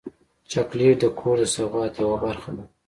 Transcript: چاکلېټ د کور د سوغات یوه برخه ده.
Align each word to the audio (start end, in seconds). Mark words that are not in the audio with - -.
چاکلېټ 0.51 0.95
د 1.01 1.05
کور 1.19 1.35
د 1.39 1.43
سوغات 1.55 1.93
یوه 2.01 2.17
برخه 2.25 2.49
ده. 2.57 2.63